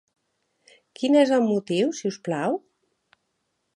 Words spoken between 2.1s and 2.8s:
us plau?